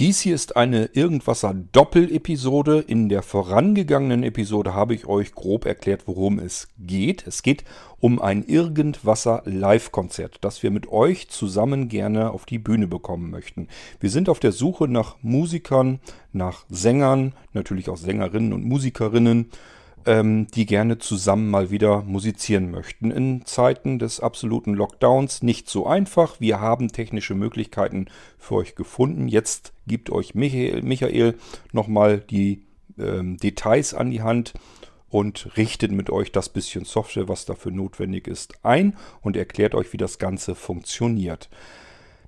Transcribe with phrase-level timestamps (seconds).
[0.00, 2.82] Dies hier ist eine Irgendwasser Doppel-Episode.
[2.86, 7.26] In der vorangegangenen Episode habe ich euch grob erklärt, worum es geht.
[7.26, 7.64] Es geht
[7.98, 13.68] um ein Irgendwasser Live-Konzert, das wir mit euch zusammen gerne auf die Bühne bekommen möchten.
[14.00, 16.00] Wir sind auf der Suche nach Musikern,
[16.32, 19.50] nach Sängern, natürlich auch Sängerinnen und Musikerinnen
[20.06, 23.10] ähm, die gerne zusammen mal wieder musizieren möchten.
[23.10, 26.40] In Zeiten des absoluten Lockdowns nicht so einfach.
[26.40, 28.06] Wir haben technische Möglichkeiten
[28.38, 29.28] für euch gefunden.
[29.28, 31.34] Jetzt gibt euch Michael, Michael
[31.72, 32.62] nochmal die
[32.98, 34.54] ähm, Details an die Hand
[35.08, 39.92] und richtet mit euch das bisschen Software, was dafür notwendig ist, ein und erklärt euch,
[39.92, 41.50] wie das Ganze funktioniert.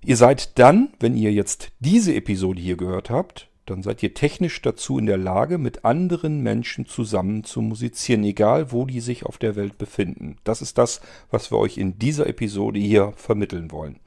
[0.05, 4.61] Ihr seid dann, wenn ihr jetzt diese Episode hier gehört habt, dann seid ihr technisch
[4.63, 9.39] dazu in der Lage, mit anderen Menschen zusammen zu musizieren, egal wo die sich auf
[9.39, 10.37] der Welt befinden.
[10.45, 14.01] Das ist das, was wir euch in dieser Episode hier vermitteln wollen.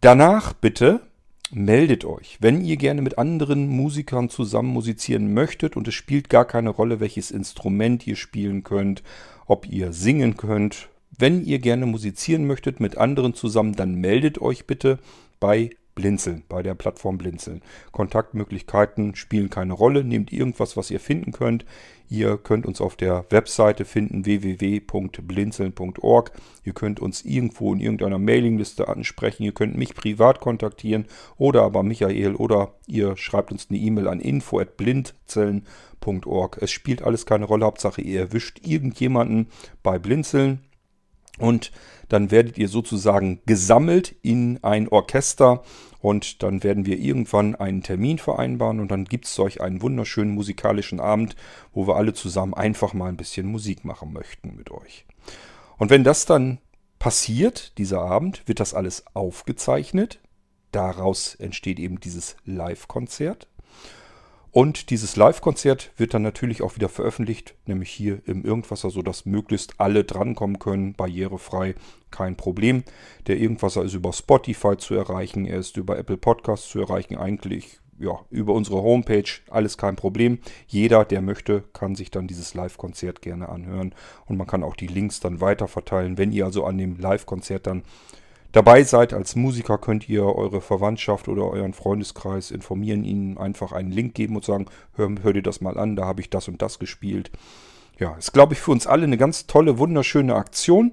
[0.00, 1.00] Danach bitte
[1.50, 6.44] meldet euch, wenn ihr gerne mit anderen Musikern zusammen musizieren möchtet und es spielt gar
[6.44, 9.02] keine Rolle, welches Instrument ihr spielen könnt,
[9.46, 10.88] ob ihr singen könnt.
[11.16, 14.98] Wenn ihr gerne musizieren möchtet mit anderen zusammen, dann meldet euch bitte
[15.38, 17.60] bei Blinzeln, bei der Plattform Blinzeln.
[17.92, 20.02] Kontaktmöglichkeiten spielen keine Rolle.
[20.04, 21.64] Nehmt irgendwas, was ihr finden könnt.
[22.08, 26.32] Ihr könnt uns auf der Webseite finden www.blinzeln.org.
[26.64, 29.44] Ihr könnt uns irgendwo in irgendeiner Mailingliste ansprechen.
[29.44, 34.20] Ihr könnt mich privat kontaktieren oder aber Michael oder ihr schreibt uns eine E-Mail an
[34.20, 36.58] info@blinzeln.org.
[36.60, 37.64] Es spielt alles keine Rolle.
[37.66, 39.48] Hauptsache ihr erwischt irgendjemanden
[39.82, 40.60] bei Blinzeln
[41.38, 41.72] und
[42.08, 45.62] dann werdet ihr sozusagen gesammelt in ein Orchester
[46.00, 50.34] und dann werden wir irgendwann einen Termin vereinbaren und dann gibt es solch einen wunderschönen
[50.34, 51.34] musikalischen Abend,
[51.72, 55.06] wo wir alle zusammen einfach mal ein bisschen Musik machen möchten mit euch.
[55.78, 56.58] Und wenn das dann
[56.98, 60.20] passiert, dieser Abend, wird das alles aufgezeichnet.
[60.72, 63.48] Daraus entsteht eben dieses Live-Konzert.
[64.54, 69.80] Und dieses Live-Konzert wird dann natürlich auch wieder veröffentlicht, nämlich hier im Irgendwasser, sodass möglichst
[69.80, 71.74] alle drankommen können, barrierefrei,
[72.12, 72.84] kein Problem.
[73.26, 77.80] Der Irgendwasser ist über Spotify zu erreichen, er ist über Apple Podcasts zu erreichen, eigentlich
[77.98, 80.38] ja, über unsere Homepage, alles kein Problem.
[80.68, 83.92] Jeder, der möchte, kann sich dann dieses Live-Konzert gerne anhören
[84.26, 86.16] und man kann auch die Links dann weiter verteilen.
[86.16, 87.82] Wenn ihr also an dem Live-Konzert dann
[88.54, 93.90] dabei seid als Musiker, könnt ihr eure Verwandtschaft oder euren Freundeskreis informieren, ihnen einfach einen
[93.90, 96.62] Link geben und sagen, hör, hör dir das mal an, da habe ich das und
[96.62, 97.30] das gespielt.
[97.98, 100.92] Ja, ist, glaube ich, für uns alle eine ganz tolle, wunderschöne Aktion.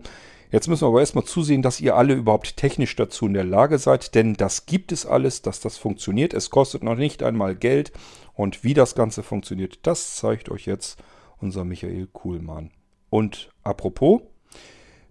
[0.52, 3.78] Jetzt müssen wir aber erstmal zusehen, dass ihr alle überhaupt technisch dazu in der Lage
[3.78, 6.34] seid, denn das gibt es alles, dass das funktioniert.
[6.34, 7.92] Es kostet noch nicht einmal Geld
[8.34, 11.02] und wie das Ganze funktioniert, das zeigt euch jetzt
[11.40, 12.72] unser Michael Kuhlmann.
[13.10, 14.22] Und apropos,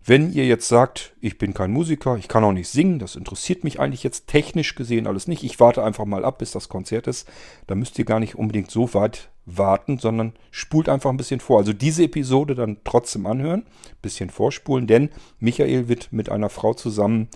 [0.05, 3.65] wenn ihr jetzt sagt, ich bin kein Musiker, ich kann auch nicht singen, das interessiert
[3.65, 7.07] mich eigentlich jetzt technisch gesehen alles nicht, ich warte einfach mal ab, bis das Konzert
[7.07, 7.29] ist,
[7.67, 11.59] dann müsst ihr gar nicht unbedingt so weit warten, sondern spult einfach ein bisschen vor.
[11.59, 13.67] Also diese Episode dann trotzdem anhören,
[14.01, 17.29] bisschen vorspulen, denn Michael wird mit einer Frau zusammen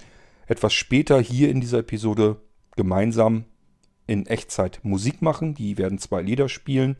[0.47, 2.37] etwas später hier in dieser Episode
[2.77, 3.45] gemeinsam
[4.07, 5.55] in Echtzeit Musik machen.
[5.55, 6.97] Die werden zwei Lieder spielen.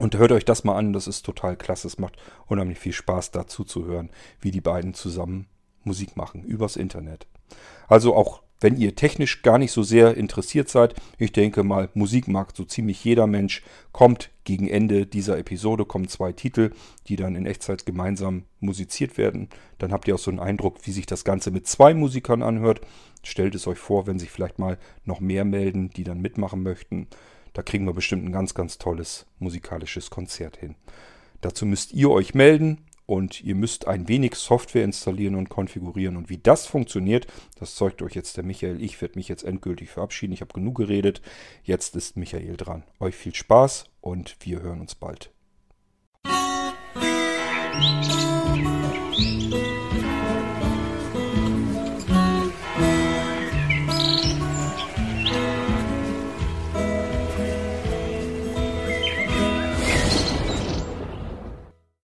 [0.00, 1.86] Und hört euch das mal an, das ist total klasse.
[1.86, 2.16] Es macht
[2.46, 4.08] unheimlich viel Spaß, dazu zu hören,
[4.40, 5.46] wie die beiden zusammen
[5.84, 7.26] Musik machen, übers Internet.
[7.86, 12.28] Also auch wenn ihr technisch gar nicht so sehr interessiert seid, ich denke mal, Musik
[12.28, 13.62] mag so ziemlich jeder Mensch,
[13.92, 16.70] kommt gegen Ende dieser Episode, kommen zwei Titel,
[17.06, 19.50] die dann in Echtzeit gemeinsam musiziert werden.
[19.76, 22.80] Dann habt ihr auch so einen Eindruck, wie sich das Ganze mit zwei Musikern anhört.
[23.22, 27.06] Stellt es euch vor, wenn sich vielleicht mal noch mehr melden, die dann mitmachen möchten.
[27.52, 30.76] Da kriegen wir bestimmt ein ganz, ganz tolles musikalisches Konzert hin.
[31.40, 32.78] Dazu müsst ihr euch melden
[33.10, 36.16] und ihr müsst ein wenig Software installieren und konfigurieren.
[36.16, 37.26] Und wie das funktioniert,
[37.58, 38.80] das zeugt euch jetzt der Michael.
[38.80, 40.32] Ich werde mich jetzt endgültig verabschieden.
[40.32, 41.20] Ich habe genug geredet.
[41.64, 42.84] Jetzt ist Michael dran.
[43.00, 45.32] Euch viel Spaß und wir hören uns bald.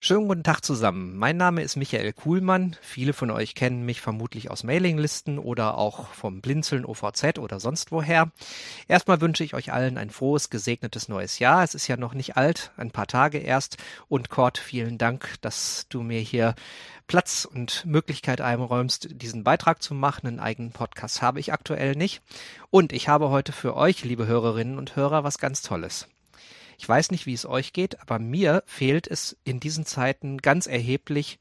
[0.06, 1.16] Schönen guten Tag zusammen.
[1.16, 2.76] Mein Name ist Michael Kuhlmann.
[2.80, 7.90] Viele von euch kennen mich vermutlich aus Mailinglisten oder auch vom Blinzeln OVZ oder sonst
[7.90, 8.30] woher.
[8.86, 11.64] Erstmal wünsche ich euch allen ein frohes, gesegnetes neues Jahr.
[11.64, 13.78] Es ist ja noch nicht alt, ein paar Tage erst.
[14.06, 16.54] Und Kurt, vielen Dank, dass du mir hier
[17.08, 20.28] Platz und Möglichkeit einräumst, diesen Beitrag zu machen.
[20.28, 22.22] Einen eigenen Podcast habe ich aktuell nicht.
[22.70, 26.06] Und ich habe heute für euch, liebe Hörerinnen und Hörer, was ganz Tolles.
[26.78, 30.66] Ich weiß nicht, wie es euch geht, aber mir fehlt es in diesen Zeiten ganz
[30.66, 31.38] erheblich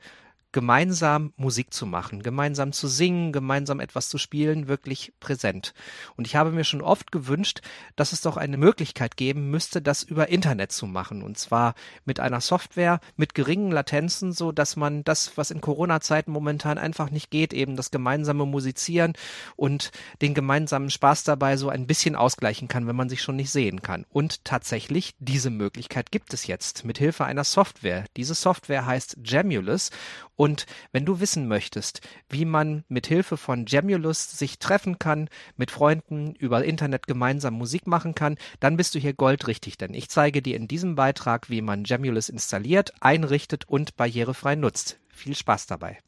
[0.55, 5.73] gemeinsam Musik zu machen, gemeinsam zu singen, gemeinsam etwas zu spielen, wirklich präsent.
[6.15, 7.59] Und ich habe mir schon oft gewünscht,
[7.97, 11.23] dass es doch eine Möglichkeit geben müsste, das über Internet zu machen.
[11.23, 11.75] Und zwar
[12.05, 17.11] mit einer Software mit geringen Latenzen, so dass man das, was in Corona-Zeiten momentan einfach
[17.11, 19.11] nicht geht, eben das gemeinsame Musizieren
[19.57, 19.91] und
[20.21, 23.81] den gemeinsamen Spaß dabei so ein bisschen ausgleichen kann, wenn man sich schon nicht sehen
[23.81, 24.05] kann.
[24.09, 28.05] Und tatsächlich, diese Möglichkeit gibt es jetzt mit Hilfe einer Software.
[28.15, 29.91] Diese Software heißt Jamulus
[30.37, 30.44] und
[30.91, 36.35] wenn du wissen möchtest, wie man mit Hilfe von Jamulus sich treffen kann, mit Freunden
[36.35, 40.55] über Internet gemeinsam Musik machen kann, dann bist du hier goldrichtig, denn ich zeige dir
[40.55, 44.99] in diesem Beitrag, wie man Jamulus installiert, einrichtet und barrierefrei nutzt.
[45.09, 46.04] Viel Spaß dabei.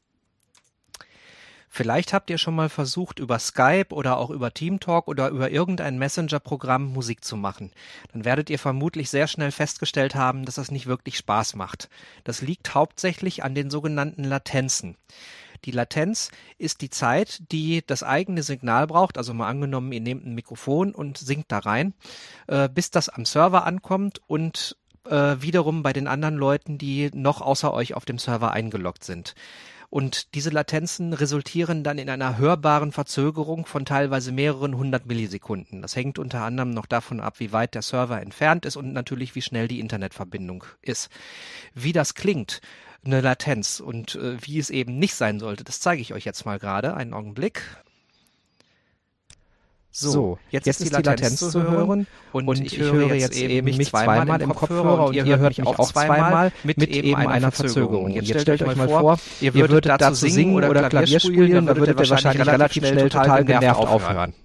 [1.70, 5.98] Vielleicht habt ihr schon mal versucht, über Skype oder auch über Teamtalk oder über irgendein
[5.98, 7.72] Messenger-Programm Musik zu machen.
[8.14, 11.90] Dann werdet ihr vermutlich sehr schnell festgestellt haben, dass das nicht wirklich Spaß macht.
[12.24, 14.98] Das liegt hauptsächlich an den sogenannten Latenzen.
[15.66, 20.26] Die Latenz ist die Zeit, die das eigene Signal braucht, also mal angenommen, ihr nehmt
[20.26, 21.94] ein Mikrofon und singt da rein,
[22.48, 24.78] äh, bis das am Server ankommt und
[25.10, 29.36] äh, wiederum bei den anderen Leuten, die noch außer euch auf dem Server eingeloggt sind.
[29.90, 35.82] Und diese Latenzen resultieren dann in einer hörbaren Verzögerung von teilweise mehreren hundert Millisekunden.
[35.82, 39.34] Das hängt unter anderem noch davon ab, wie weit der Server entfernt ist und natürlich,
[39.36, 41.10] wie schnell die Internetverbindung ist.
[41.74, 42.60] Wie das klingt,
[43.06, 46.46] eine Latenz und äh, wie es eben nicht sein sollte, das zeige ich euch jetzt
[46.46, 46.94] mal gerade.
[46.94, 47.62] Einen Augenblick.
[50.00, 53.36] So, so jetzt, jetzt, ist die Latenz, Latenz zu hören und, und ich, höre jetzt
[53.36, 57.52] eben mich zweimal im Kopfhörer und ihr hört mich auch zweimal mit, mit eben einer
[57.52, 58.12] Verzögerung.
[58.12, 62.00] Jetzt, jetzt stellt euch mal vor, ihr würdet dazu singen oder Klavier spielen, dann würdet
[62.00, 64.36] ihr wahrscheinlich relativ schnell total genervt aufhören.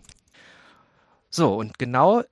[1.28, 2.22] So, und genau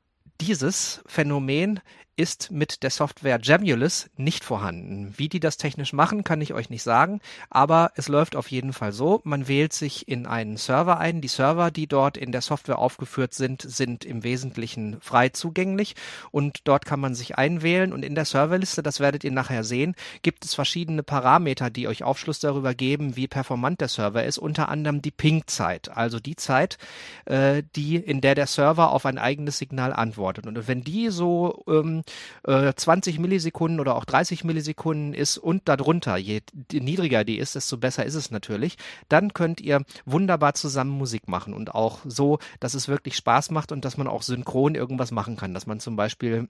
[0.41, 1.81] dieses Phänomen
[2.21, 5.15] ist mit der Software Jamulus nicht vorhanden.
[5.17, 8.75] Wie die das technisch machen, kann ich euch nicht sagen, aber es läuft auf jeden
[8.75, 9.23] Fall so.
[9.25, 11.23] Man wählt sich in einen Server ein.
[11.23, 15.95] Die Server, die dort in der Software aufgeführt sind, sind im Wesentlichen frei zugänglich
[16.31, 19.95] und dort kann man sich einwählen und in der Serverliste, das werdet ihr nachher sehen,
[20.21, 24.69] gibt es verschiedene Parameter, die euch Aufschluss darüber geben, wie performant der Server ist, unter
[24.69, 26.77] anderem die Ping-Zeit, also die Zeit,
[27.25, 30.47] äh, die in der der Server auf ein eigenes Signal antwortet.
[30.47, 32.03] Und wenn die so ähm,
[32.45, 36.41] äh, 20 Millisekunden oder auch 30 Millisekunden ist und darunter, je
[36.73, 38.77] niedriger die ist, desto besser ist es natürlich,
[39.09, 43.73] dann könnt ihr wunderbar zusammen Musik machen und auch so, dass es wirklich Spaß macht
[43.73, 46.49] und dass man auch synchron irgendwas machen kann, dass man zum Beispiel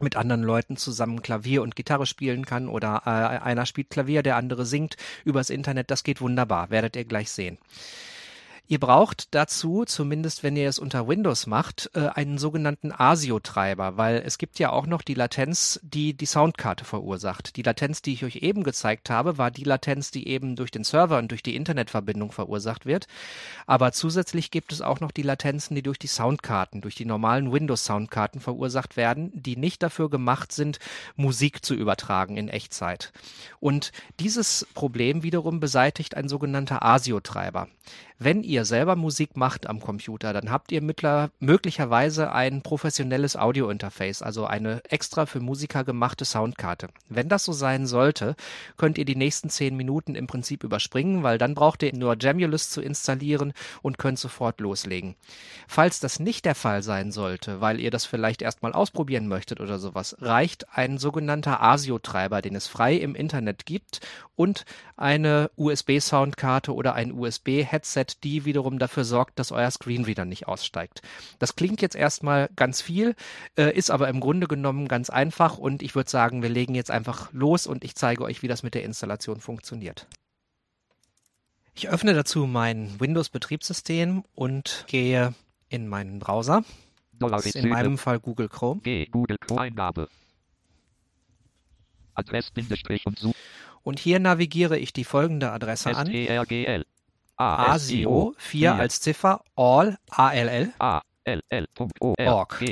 [0.00, 4.36] mit anderen Leuten zusammen Klavier und Gitarre spielen kann oder äh, einer spielt Klavier, der
[4.36, 5.90] andere singt übers Internet.
[5.90, 7.58] Das geht wunderbar, werdet ihr gleich sehen.
[8.66, 14.22] Ihr braucht dazu, zumindest wenn ihr es unter Windows macht, äh, einen sogenannten ASIO-Treiber, weil
[14.24, 17.56] es gibt ja auch noch die Latenz, die die Soundkarte verursacht.
[17.56, 20.82] Die Latenz, die ich euch eben gezeigt habe, war die Latenz, die eben durch den
[20.82, 23.06] Server und durch die Internetverbindung verursacht wird.
[23.66, 27.52] Aber zusätzlich gibt es auch noch die Latenzen, die durch die Soundkarten, durch die normalen
[27.52, 30.78] Windows-Soundkarten verursacht werden, die nicht dafür gemacht sind,
[31.16, 33.12] Musik zu übertragen in Echtzeit.
[33.60, 37.68] Und dieses Problem wiederum beseitigt ein sogenannter ASIO-Treiber.
[38.16, 44.22] Wenn ihr selber Musik macht am Computer, dann habt ihr mittler, möglicherweise ein professionelles Audiointerface,
[44.22, 46.88] also eine extra für Musiker gemachte Soundkarte.
[47.08, 48.36] Wenn das so sein sollte,
[48.76, 52.70] könnt ihr die nächsten zehn Minuten im Prinzip überspringen, weil dann braucht ihr nur Jamulus
[52.70, 53.52] zu installieren
[53.82, 55.16] und könnt sofort loslegen.
[55.66, 59.80] Falls das nicht der Fall sein sollte, weil ihr das vielleicht erstmal ausprobieren möchtet oder
[59.80, 64.00] sowas, reicht ein sogenannter ASIO-Treiber, den es frei im Internet gibt
[64.36, 64.64] und
[64.96, 71.02] eine USB-Soundkarte oder ein USB-Headset Headset, die wiederum dafür sorgt, dass euer Screenreader nicht aussteigt.
[71.38, 73.14] Das klingt jetzt erstmal ganz viel,
[73.56, 76.90] äh, ist aber im Grunde genommen ganz einfach und ich würde sagen, wir legen jetzt
[76.90, 80.06] einfach los und ich zeige euch, wie das mit der Installation funktioniert.
[81.74, 85.34] Ich öffne dazu mein Windows-Betriebssystem und gehe
[85.68, 86.62] in meinen Browser.
[87.12, 88.80] Das ist in meinem Fall Google Chrome.
[89.10, 90.08] Google Chrome Eingabe.
[92.14, 92.52] Adress
[93.04, 93.34] und
[93.82, 96.06] Und hier navigiere ich die folgende Adresse an.
[97.36, 102.60] ASIO 4 als Ziffer all ALL ALL.org.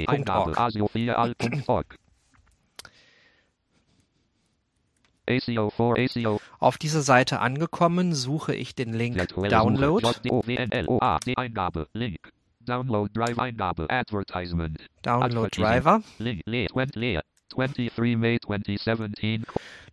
[6.58, 10.02] Auf dieser Seite angekommen, suche ich den Link Download.
[12.64, 13.90] Download Drive Eingabe.
[13.90, 14.78] Advertisement.
[15.02, 16.02] Download Driver.
[17.52, 19.44] 23 May 2017.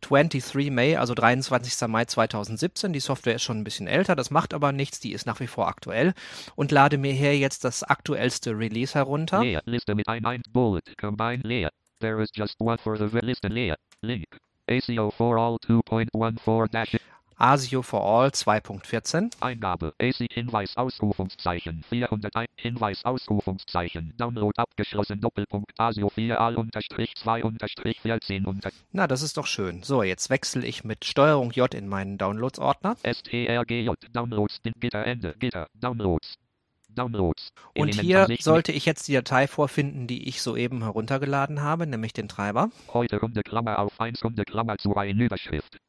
[0.01, 1.88] 23 May, also 23.
[1.88, 2.94] Mai 2017.
[2.94, 5.48] Die Software ist schon ein bisschen älter, das macht aber nichts, die ist nach wie
[5.48, 6.13] vor aktuell.
[6.56, 9.42] Und lade mir hier jetzt das aktuellste Release herunter.
[9.42, 11.70] Leer, Liste mit ein, ein Bullet, combine leer.
[12.00, 13.75] There is just one for the list leer.
[14.01, 14.28] Link.
[14.70, 17.00] ACO for all 2.14
[17.41, 19.31] ASIO for All 2.14.
[19.39, 19.93] Eingabe.
[19.98, 28.01] AC Hinweis Ausrufungszeichen 401 Hinweis Ausrufungszeichen Download abgeschlossen Doppelpunkt ASIO 4 Al unterstrich 2 unterstrich
[28.01, 29.84] 14 unter Na, das ist doch schön.
[29.84, 32.98] So, jetzt wechsle ich mit Steuerung J in meinen Downloads-Ordner.
[33.05, 36.36] STRGJ Downloads den Gitter Ende Gitter Downloads
[36.89, 42.12] Downloads Und hier sollte ich jetzt die Datei vorfinden, die ich soeben heruntergeladen habe, nämlich
[42.12, 42.69] den Treiber.
[42.91, 45.79] heute Runde Klammer auf 1 Runde Klammer zu in Überschrift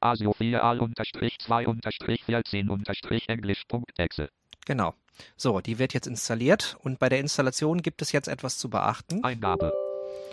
[0.00, 4.30] ASIO 4 Al unterstrich 2 unterstrich 14 unterstrich Englisch.exe
[4.66, 4.94] Genau.
[5.36, 9.22] So, die wird jetzt installiert und bei der Installation gibt es jetzt etwas zu beachten.
[9.24, 9.72] Eingabe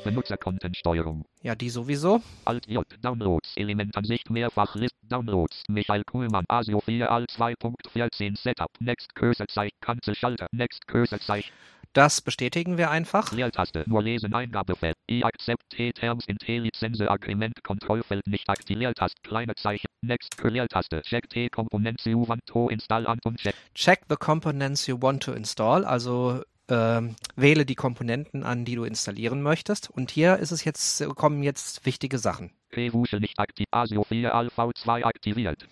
[0.03, 1.25] Benutzerkontensteuerung.
[1.41, 2.21] Ja, die sowieso.
[2.45, 9.13] Alt J Downloads Elementansicht mehrfach List Downloads Michael Kuhlmann ASIO 4 Alt 2.14 Setup Next
[9.15, 11.51] Cursor-Zeichen Kanzelschalter Next Cursor-Zeichen
[11.93, 13.31] Das bestätigen wir einfach.
[13.31, 14.95] Leertaste nur lesen Eingabefeld.
[15.09, 20.41] I accept T Terms in T Lizenze Agreement Kontrollfeld nicht aktiv Leertaste kleine Zeichen Next
[20.43, 21.01] Leertaste.
[21.01, 23.55] Check T Komponent zu To Install an und Check.
[23.73, 28.83] Check the components you want to install, also ähm, wähle die Komponenten an, die du
[28.83, 29.89] installieren möchtest.
[29.89, 32.51] Und hier ist es jetzt, kommen jetzt wichtige Sachen.
[32.75, 35.67] Nicht aktiv ASIO 4 Al V2 aktiviert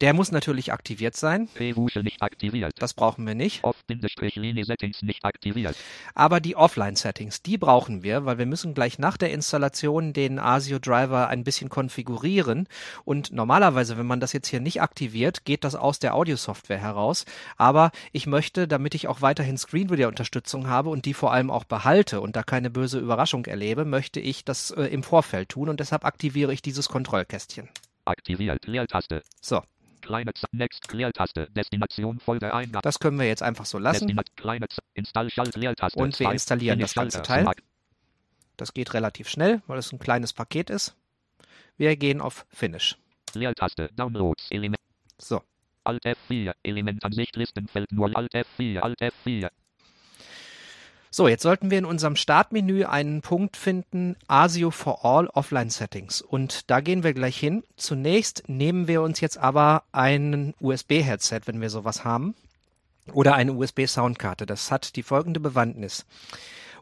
[0.00, 1.48] Der muss natürlich aktiviert sein.
[2.20, 3.62] Aktiviert Das brauchen wir nicht.
[3.88, 5.24] Nicht
[6.14, 11.28] Aber die Offline-Settings, die brauchen wir, weil wir müssen gleich nach der Installation den ASIO-Driver
[11.28, 12.68] ein bisschen konfigurieren.
[13.04, 17.24] Und normalerweise, wenn man das jetzt hier nicht aktiviert, geht das aus der Audio-Software heraus.
[17.56, 22.20] Aber ich möchte, damit ich auch weiterhin Screenreader-Unterstützung habe und die vor allem auch behalte
[22.20, 26.04] und da keine böse Überraschung erlebe, möchte ich das äh, im Vorfeld tun und deshalb
[26.04, 27.68] aktiviere ich dieses Kontrollkästchen.
[28.04, 29.62] aktiviert Leertaste So,
[30.02, 34.06] kleine Z Next Leertaste Destination Folder Eingabe das können wir jetzt einfach so lassen.
[34.06, 37.46] Destinat kleine Z Install Schalt Leertaste Und wir installieren das ganze Teil.
[38.56, 40.94] Das geht relativ schnell, weil es ein kleines Paket ist.
[41.78, 42.98] Wir gehen auf Finish.
[43.34, 44.78] Leertaste Downloads Element
[45.18, 45.42] So.
[45.84, 49.50] Alt F4 Elementansicht Listenfeld nur Alt F4 Alt F4
[51.14, 56.22] So, jetzt sollten wir in unserem Startmenü einen Punkt finden, ASIO for All Offline Settings.
[56.22, 57.64] Und da gehen wir gleich hin.
[57.76, 62.34] Zunächst nehmen wir uns jetzt aber ein USB-Headset, wenn wir sowas haben,
[63.12, 64.46] oder eine USB-Soundkarte.
[64.46, 66.06] Das hat die folgende Bewandtnis.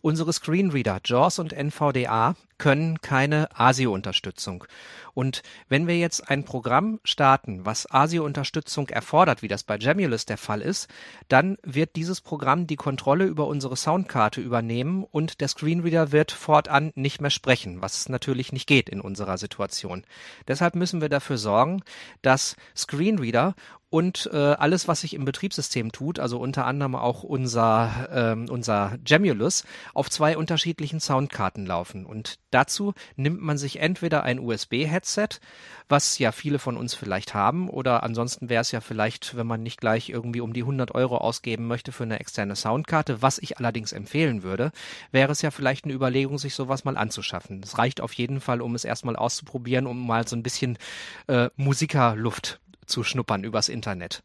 [0.00, 4.64] Unsere Screenreader JAWS und NVDA können keine ASIO-Unterstützung.
[5.14, 10.36] Und wenn wir jetzt ein Programm starten, was ASIO-Unterstützung erfordert, wie das bei Jamulus der
[10.36, 10.88] Fall ist,
[11.28, 16.92] dann wird dieses Programm die Kontrolle über unsere Soundkarte übernehmen und der Screenreader wird fortan
[16.94, 20.04] nicht mehr sprechen, was natürlich nicht geht in unserer Situation.
[20.46, 21.82] Deshalb müssen wir dafür sorgen,
[22.22, 23.54] dass Screenreader
[23.90, 28.98] und äh, alles, was sich im Betriebssystem tut, also unter anderem auch unser, ähm, unser
[29.04, 29.64] Jamulus,
[29.94, 32.06] auf zwei unterschiedlichen Soundkarten laufen.
[32.06, 35.28] Und dazu nimmt man sich entweder ein USB-Headset,
[35.88, 39.62] was ja viele von uns vielleicht haben, oder ansonsten wäre es ja vielleicht, wenn man
[39.62, 43.58] nicht gleich irgendwie um die 100 Euro ausgeben möchte für eine externe Soundkarte, was ich
[43.58, 44.72] allerdings empfehlen würde,
[45.12, 47.60] wäre es ja vielleicht eine Überlegung, sich sowas mal anzuschaffen.
[47.60, 50.78] Das reicht auf jeden Fall, um es erstmal auszuprobieren, um mal so ein bisschen
[51.26, 54.22] äh, Musikerluft zu schnuppern übers Internet.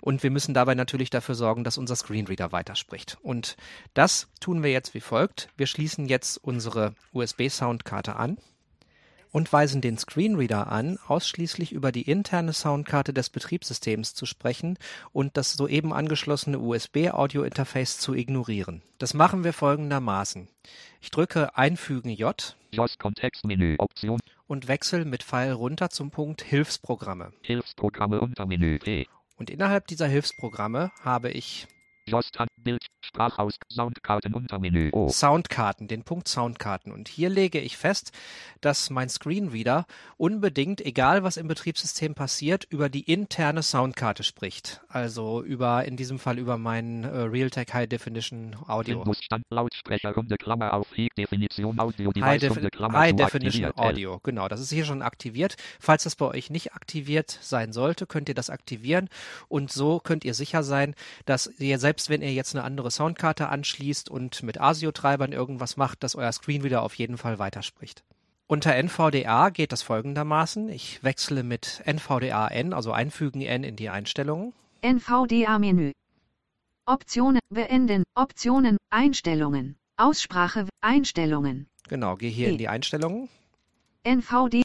[0.00, 3.18] Und wir müssen dabei natürlich dafür sorgen, dass unser Screenreader weiterspricht.
[3.22, 3.56] Und
[3.94, 5.48] das tun wir jetzt wie folgt.
[5.56, 8.38] Wir schließen jetzt unsere USB-Soundkarte an
[9.36, 14.78] und weisen den Screenreader an, ausschließlich über die interne Soundkarte des Betriebssystems zu sprechen
[15.12, 18.82] und das soeben angeschlossene USB-Audio-Interface zu ignorieren.
[18.98, 20.48] Das machen wir folgendermaßen.
[21.02, 22.56] Ich drücke Einfügen J
[24.46, 27.32] und wechsle mit Pfeil runter zum Punkt Hilfsprogramme.
[27.42, 31.66] Hilfsprogramme Untermenü P Und innerhalb dieser Hilfsprogramme habe ich
[32.08, 36.92] JAWS Tan Bild Sprachaus Soundkarten Untermenü O Soundkarten, den Punkt Soundkarten.
[36.92, 38.12] Und hier lege ich fest,
[38.60, 39.86] dass mein Screenreader
[40.16, 44.82] unbedingt, egal was im Betriebssystem passiert, über die interne Soundkarte spricht.
[44.88, 48.98] Also über, in diesem Fall über mein äh, Realtek High Definition Audio.
[48.98, 53.16] Windows Stand Lautsprecher Runde Klammer auf High Definition Audio High, Device Defi Runde Klammer High
[53.16, 53.72] Definition L.
[53.76, 55.56] Audio, genau, das ist hier schon aktiviert.
[55.80, 59.08] Falls das bei euch nicht aktiviert sein sollte, könnt ihr das aktivieren
[59.48, 60.94] und so könnt ihr sicher sein,
[61.24, 66.02] dass ihr selbst wenn ihr jetzt eine andere Soundkarte anschließt und mit ASIO-Treibern irgendwas macht,
[66.02, 68.04] dass euer Screenreader auf jeden Fall weiterspricht.
[68.46, 70.68] Unter NVDA geht das folgendermaßen.
[70.68, 74.52] Ich wechsle mit NVDA N, also einfügen N in die Einstellungen.
[74.82, 75.92] NVDA-Menü.
[76.86, 78.04] Optionen beenden.
[78.14, 79.76] Optionen Einstellungen.
[79.96, 81.66] Aussprache Einstellungen.
[81.88, 83.28] Genau, gehe hier in die Einstellungen,
[84.04, 84.62] NVD.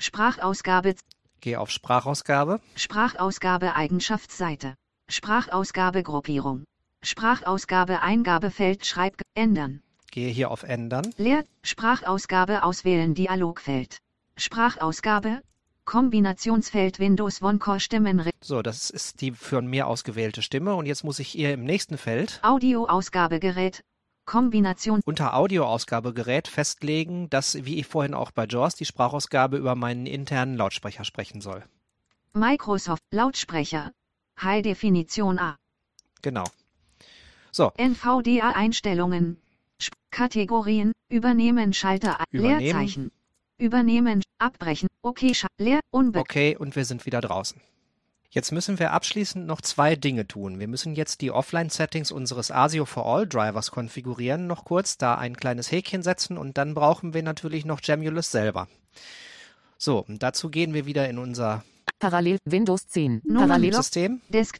[0.00, 0.96] Sprachausgabe.
[1.40, 4.74] gehe auf Sprachausgabe, Sprachausgabe Eigenschaftsseite.
[5.08, 6.64] Sprachausgabe Gruppierung.
[7.02, 9.82] Sprachausgabe Eingabefeld Schreib ändern.
[10.10, 13.98] gehe hier auf Ändern, Leer Sprachausgabe auswählen Dialogfeld.
[14.36, 15.42] Sprachausgabe
[15.84, 21.02] Kombinationsfeld Windows One Core Stimmen So, das ist die von mir ausgewählte Stimme und jetzt
[21.02, 23.82] muss ich ihr im nächsten Feld Audio-Ausgabegerät
[24.24, 30.06] Kombination unter Audioausgabegerät festlegen, dass, wie ich vorhin auch bei JAWS, die Sprachausgabe über meinen
[30.06, 31.64] internen Lautsprecher sprechen soll.
[32.32, 33.90] Microsoft Lautsprecher
[34.42, 35.56] High Definition A
[36.22, 36.44] Genau.
[37.50, 39.38] So, NVDA Einstellungen
[40.10, 42.60] Kategorien Übernehmen Schalter A- Übernehmen.
[42.60, 43.10] Leerzeichen
[43.58, 47.60] Übernehmen Abbrechen Okay Scha Leer Unbe okay, und wir sind wieder draußen.
[48.30, 50.58] Jetzt müssen wir abschließend noch zwei Dinge tun.
[50.58, 55.36] Wir müssen jetzt die Offline-Settings unseres ASIO for All Drivers konfigurieren, noch kurz, da ein
[55.36, 58.68] kleines Häkchen setzen und dann brauchen wir natürlich noch Jamulus selber.
[59.76, 61.62] So, und dazu gehen wir wieder in unser
[62.02, 63.22] Parallel Windows 10.
[63.24, 64.20] Nummern- Parallel System.
[64.28, 64.58] Desk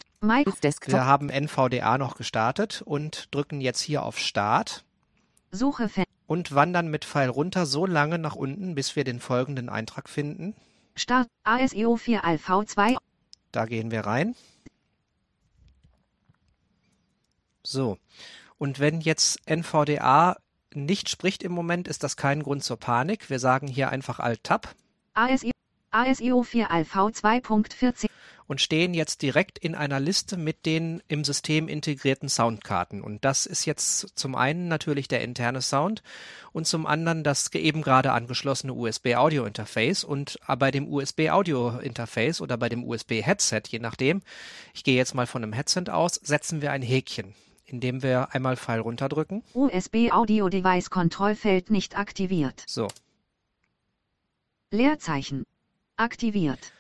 [0.62, 0.94] Desktop.
[0.94, 4.84] Wir haben NVDA noch gestartet und drücken jetzt hier auf Start
[5.50, 5.90] Suche
[6.28, 10.54] und wandern mit Pfeil runter so lange nach unten, bis wir den folgenden Eintrag finden.
[10.94, 12.94] Start ASIO 4 ALV 2
[13.50, 14.36] Da gehen wir rein.
[17.64, 17.98] So.
[18.56, 20.36] Und wenn jetzt NVDA
[20.72, 23.30] nicht spricht im Moment, ist das kein Grund zur Panik.
[23.30, 24.76] Wir sagen hier einfach Alt-Tab
[25.14, 25.51] ASIO
[25.92, 28.08] ASIO 4 ALV 2.14
[28.46, 33.02] und stehen jetzt direkt in einer Liste mit den im System integrierten Soundkarten.
[33.02, 36.02] Und das ist jetzt zum einen natürlich der interne Sound
[36.52, 40.04] und zum anderen das eben gerade angeschlossene USB-Audio-Interface.
[40.04, 44.22] Und äh, bei dem USB-Audio-Interface oder bei dem USB-Headset, je nachdem,
[44.74, 47.34] ich gehe jetzt mal von einem Headset aus, setzen wir ein Häkchen,
[47.64, 49.42] indem wir einmal Pfeil runterdrücken.
[49.54, 52.64] USB Audio Device Kontrollfeld nicht aktiviert.
[52.66, 52.88] So,
[54.70, 55.44] Leerzeichen.
[56.02, 56.72] Aktiviert.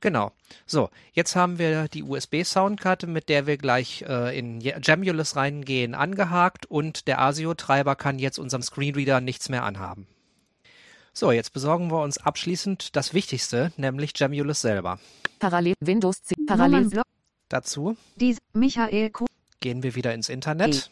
[0.00, 0.32] Genau.
[0.66, 6.66] So, jetzt haben wir die USB-Soundkarte, mit der wir gleich äh, in Jamulus reingehen, angehakt
[6.66, 10.06] und der ASIO-Treiber kann jetzt unserem Screenreader nichts mehr anhaben.
[11.12, 14.98] So, jetzt besorgen wir uns abschließend das Wichtigste, nämlich Jamulus selber.
[15.38, 16.46] Parallel Windows 10.
[16.46, 17.06] Parallel Nummernblock.
[17.48, 18.38] Dazu Dies.
[18.52, 19.26] Michael Kuh.
[19.60, 20.90] gehen wir wieder ins Internet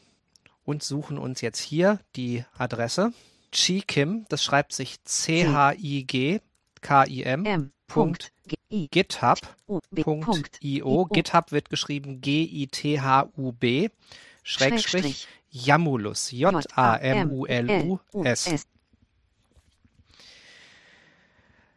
[0.65, 3.13] und suchen uns jetzt hier die Adresse
[3.53, 6.41] Chikim, das schreibt sich C-H-I-G-K-I-M,
[7.09, 7.71] I.
[8.91, 9.41] GitHub.
[11.53, 13.89] Wird geschrieben G-I-T-H-U-B,
[14.43, 15.29] Schrägstrich, Schrägstrich.
[15.51, 18.47] Jamulus, J-A-M-U-L-U-S.
[18.47, 18.67] S.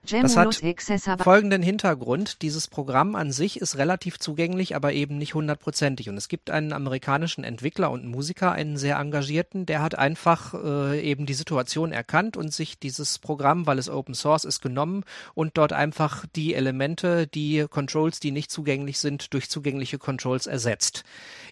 [0.03, 1.21] Das hat.
[1.21, 6.09] Folgenden Hintergrund, dieses Programm an sich ist relativ zugänglich, aber eben nicht hundertprozentig.
[6.09, 10.99] Und es gibt einen amerikanischen Entwickler und Musiker, einen sehr engagierten, der hat einfach äh,
[11.01, 15.03] eben die Situation erkannt und sich dieses Programm, weil es Open Source ist, genommen
[15.35, 21.03] und dort einfach die Elemente, die Controls, die nicht zugänglich sind, durch zugängliche Controls ersetzt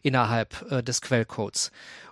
[0.01, 1.71] innerhalb äh, des Quellcodes.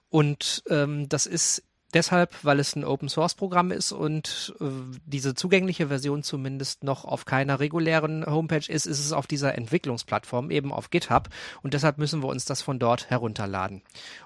[0.10, 4.66] Und ähm, das ist deshalb, weil es ein Open Source Programm ist und äh,
[5.06, 10.52] diese zugängliche Version zumindest noch auf keiner regulären Homepage ist, ist es auf dieser Entwicklungsplattform,
[10.52, 11.30] eben auf GitHub.
[11.64, 13.82] Und deshalb müssen wir uns das von dort herunterladen.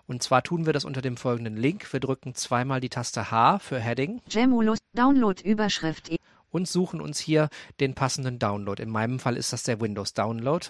[0.07, 1.91] Und zwar tun wir das unter dem folgenden Link.
[1.93, 4.79] Wir drücken zweimal die Taste H für Heading Jamulus.
[4.93, 6.11] Download Überschrift.
[6.11, 6.17] E.
[6.49, 8.81] und suchen uns hier den passenden Download.
[8.81, 10.67] In meinem Fall ist das der Windows Download.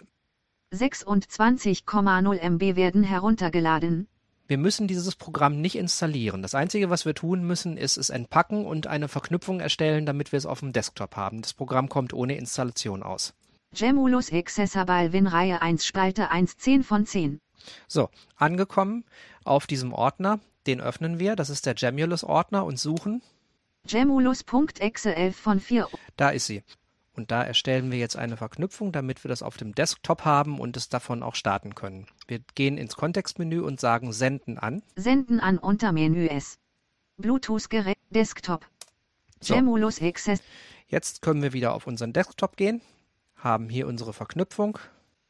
[0.74, 4.08] 26,0 MB werden heruntergeladen.
[4.52, 6.42] Wir müssen dieses Programm nicht installieren.
[6.42, 10.38] Das Einzige, was wir tun müssen, ist es entpacken und eine Verknüpfung erstellen, damit wir
[10.38, 11.42] es auf dem Desktop haben.
[11.42, 13.34] Das Programm kommt ohne Installation aus.
[13.74, 17.40] Jamulus Accessible Win Reihe 1 Spalte 1 10 von 10.
[17.88, 19.06] So, angekommen
[19.46, 21.38] auf diesem Ordner, den öffnen wir.
[21.38, 23.22] Das ist der Jamulus-Ordner und suchen.
[23.88, 25.88] Jamulus.exe 11 von 4.
[26.18, 26.62] Da ist sie.
[27.13, 30.78] Und da erstellen wir jetzt eine Verknüpfung, damit wir das auf dem Desktop haben und
[30.78, 32.08] es davon auch starten können.
[32.28, 34.82] Wir gehen ins Kontextmenü und sagen Senden an.
[34.95, 36.58] Senden an Untermenü S.
[37.17, 37.97] Bluetooth-Gerät.
[38.10, 38.65] Desktop.
[39.41, 39.56] So.
[39.56, 40.41] Jamulus Access.
[40.88, 42.82] Jetzt können wir wieder auf unseren Desktop gehen,
[43.36, 44.78] haben hier unsere Verknüpfung.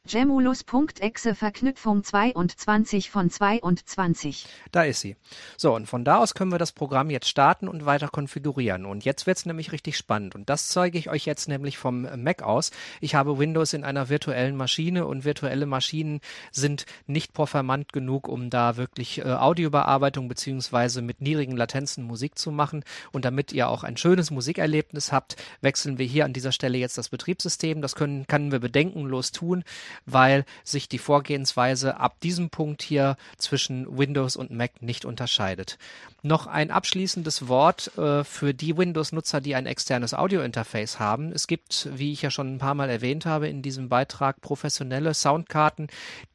[0.07, 4.47] Jamulus.exe Verknüpfung 22 von 22.
[4.71, 5.15] Da ist sie.
[5.57, 8.85] So, und von da aus können wir das Programm jetzt starten und weiter konfigurieren.
[8.85, 10.33] Und jetzt wird es nämlich richtig spannend.
[10.33, 12.71] Und das zeige ich euch jetzt nämlich vom Mac aus.
[12.99, 16.19] Ich habe Windows in einer virtuellen Maschine und virtuelle Maschinen
[16.51, 22.51] sind nicht performant genug, um da wirklich äh, Audiobearbeitung beziehungsweise mit niedrigen Latenzen Musik zu
[22.51, 22.83] machen.
[23.11, 26.97] Und damit ihr auch ein schönes Musikerlebnis habt, wechseln wir hier an dieser Stelle jetzt
[26.97, 27.83] das Betriebssystem.
[27.83, 29.63] Das können, können wir bedenkenlos tun.
[30.05, 35.77] Weil sich die Vorgehensweise ab diesem Punkt hier zwischen Windows und Mac nicht unterscheidet.
[36.23, 41.31] Noch ein abschließendes Wort äh, für die Windows-Nutzer, die ein externes Audio-Interface haben.
[41.31, 45.15] Es gibt, wie ich ja schon ein paar Mal erwähnt habe, in diesem Beitrag professionelle
[45.15, 45.87] Soundkarten,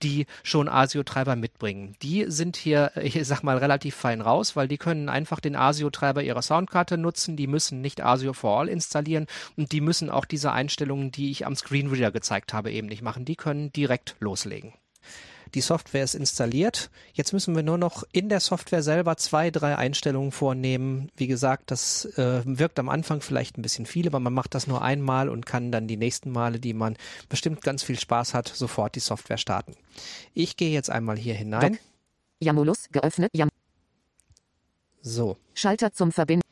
[0.03, 1.95] die schon ASIO-Treiber mitbringen.
[2.03, 6.21] Die sind hier, ich sag mal, relativ fein raus, weil die können einfach den ASIO-Treiber
[6.21, 7.37] ihrer Soundkarte nutzen.
[7.37, 11.47] Die müssen nicht ASIO for All installieren und die müssen auch diese Einstellungen, die ich
[11.47, 13.25] am Screenreader gezeigt habe, eben nicht machen.
[13.25, 14.72] Die können direkt loslegen.
[15.54, 16.90] Die Software ist installiert.
[17.14, 21.12] Jetzt müssen wir nur noch in der Software selber zwei, drei Einstellungen vornehmen.
[21.16, 24.66] Wie gesagt, das äh, wirkt am Anfang vielleicht ein bisschen viel, aber man macht das
[24.66, 26.96] nur einmal und kann dann die nächsten Male, die man
[27.28, 29.76] bestimmt ganz viel Spaß hat, sofort die Software starten.
[30.35, 31.74] Ich gehe jetzt einmal hier hinein.
[31.74, 31.80] Doc.
[32.40, 33.30] Jamulus geöffnet.
[33.32, 33.48] Jam
[35.02, 35.37] So.
[35.54, 36.45] Schalter zum Verbinden.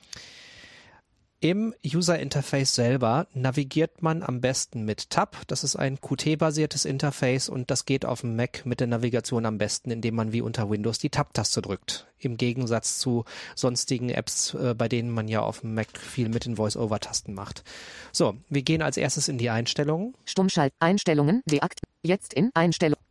[1.44, 5.37] Im User Interface selber navigiert man am besten mit Tab.
[5.46, 9.59] Das ist ein Qt-basiertes Interface und das geht auf dem Mac mit der Navigation am
[9.59, 12.07] besten, indem man wie unter Windows die Tab-Taste drückt.
[12.18, 13.26] Im Gegensatz zu
[13.57, 17.62] sonstigen Apps, äh, bei denen man ja auf dem Mac viel mit den Voice-Over-Tasten macht.
[18.11, 20.14] So, wir gehen als erstes in die Einstellungen.
[20.24, 20.72] Stummschalt.
[20.78, 21.42] Einstellungen.
[21.44, 21.80] Deakt.
[22.02, 23.04] Jetzt in Einstellung.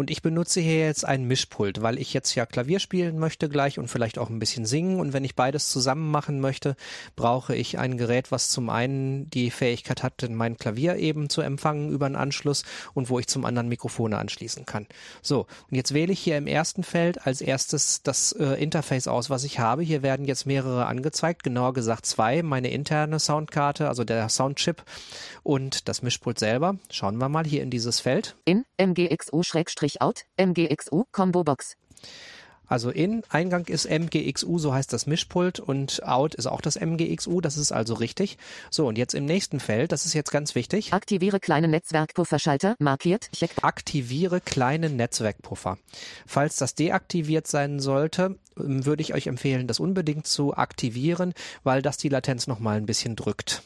[0.00, 3.78] Und ich benutze hier jetzt ein Mischpult, weil ich jetzt ja Klavier spielen möchte gleich
[3.78, 4.98] und vielleicht auch ein bisschen singen.
[4.98, 6.74] Und wenn ich beides zusammen machen möchte,
[7.16, 11.90] brauche ich ein Gerät, was zum einen die Fähigkeit hat, mein Klavier eben zu empfangen
[11.90, 14.86] über einen Anschluss und wo ich zum anderen Mikrofone anschließen kann.
[15.20, 19.28] So, und jetzt wähle ich hier im ersten Feld als erstes das äh, Interface aus,
[19.28, 19.82] was ich habe.
[19.82, 22.42] Hier werden jetzt mehrere angezeigt, genauer gesagt zwei.
[22.42, 24.82] Meine interne Soundkarte, also der Soundchip
[25.42, 26.78] und das Mischpult selber.
[26.90, 28.34] Schauen wir mal hier in dieses Feld.
[28.46, 28.64] In
[29.98, 30.24] MGXU-Out.
[30.36, 31.76] MGXU Combo Box.
[32.70, 37.40] Also in Eingang ist MGXU, so heißt das Mischpult und Out ist auch das MGXU,
[37.40, 38.38] das ist also richtig.
[38.70, 40.92] So, und jetzt im nächsten Feld, das ist jetzt ganz wichtig.
[40.92, 42.76] Aktiviere kleine Netzwerkpufferschalter.
[42.78, 43.28] Markiert.
[43.32, 43.50] Check.
[43.62, 45.78] Aktiviere kleine Netzwerkpuffer.
[46.26, 51.82] Falls das deaktiviert sein sollte, ähm, würde ich euch empfehlen, das unbedingt zu aktivieren, weil
[51.82, 53.64] das die Latenz nochmal ein bisschen drückt.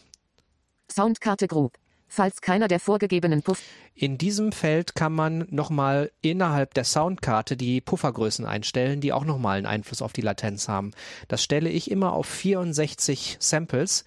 [0.90, 1.76] Soundkarte Group.
[2.16, 3.60] Falls keiner der vorgegebenen Puff.
[3.96, 9.56] In diesem Feld kann man nochmal innerhalb der Soundkarte die Puffergrößen einstellen, die auch nochmal
[9.58, 10.92] einen Einfluss auf die Latenz haben.
[11.26, 14.04] Das stelle ich immer auf 64 Samples.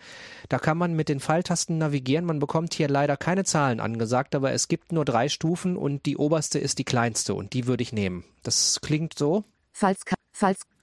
[0.48, 2.24] Da kann man mit den Pfeiltasten navigieren.
[2.24, 6.16] Man bekommt hier leider keine Zahlen angesagt, aber es gibt nur drei Stufen und die
[6.16, 8.24] oberste ist die kleinste und die würde ich nehmen.
[8.44, 9.44] Das klingt so.
[9.74, 10.00] Falls,
[10.32, 10.77] falls, fa-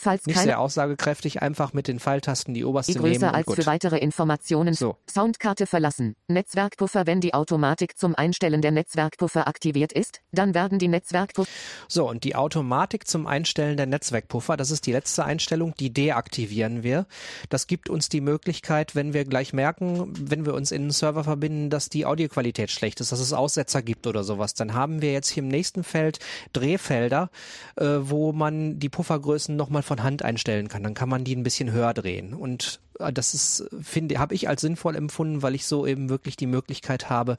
[0.00, 3.56] falls Nicht sehr aussagekräftig, einfach mit den Pfeiltasten die oberste die nehmen größer als gut.
[3.56, 4.74] für weitere Informationen.
[4.74, 4.96] So.
[5.08, 6.16] Soundkarte verlassen.
[6.28, 11.50] Netzwerkpuffer Wenn die Automatik zum Einstellen der Netzwerkpuffer aktiviert ist, dann werden die Netzwerkpuffer
[11.88, 16.82] So, und die Automatik zum Einstellen der Netzwerkpuffer, das ist die letzte Einstellung, die deaktivieren
[16.82, 17.06] wir.
[17.48, 21.24] Das gibt uns die Möglichkeit, wenn wir gleich merken, wenn wir uns in einen Server
[21.24, 25.12] verbinden, dass die Audioqualität schlecht ist, dass es Aussetzer gibt oder sowas, dann haben wir
[25.12, 26.18] jetzt hier im nächsten Feld
[26.52, 27.30] Drehfelder,
[27.76, 30.84] äh, wo man die Puffergrößen nochmal von Hand einstellen kann.
[30.84, 32.32] Dann kann man die ein bisschen höher drehen.
[32.32, 36.36] Und äh, das ist, finde, habe ich als sinnvoll empfunden, weil ich so eben wirklich
[36.36, 37.38] die Möglichkeit habe,